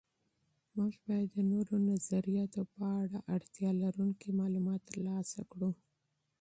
موږ 0.75 0.93
باید 1.05 1.29
د 1.35 1.37
نورو 1.51 1.75
نظریاتو 1.89 2.61
په 2.75 2.83
اړه 3.01 3.17
اړتیا 3.35 3.69
لرونکي 3.83 4.29
معلومات 4.39 4.81
تر 4.89 4.99
لاسه 5.07 5.41
کړو. 5.51 5.69